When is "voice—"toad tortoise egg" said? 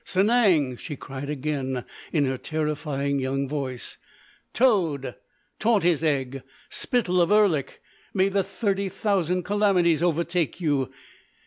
3.47-6.41